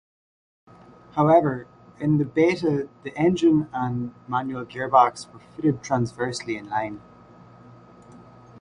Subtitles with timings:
[1.11, 1.67] However,
[1.99, 6.99] in the Beta the engine and manual gearbox were fitted transversely in-line.